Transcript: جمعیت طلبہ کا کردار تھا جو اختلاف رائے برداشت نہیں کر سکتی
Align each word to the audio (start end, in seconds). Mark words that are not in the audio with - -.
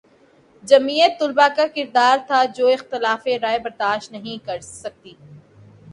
جمعیت 0.63 1.19
طلبہ 1.19 1.47
کا 1.57 1.65
کردار 1.75 2.17
تھا 2.27 2.43
جو 2.55 2.67
اختلاف 2.67 3.27
رائے 3.41 3.59
برداشت 3.59 4.11
نہیں 4.11 4.45
کر 4.45 4.59
سکتی 4.63 5.13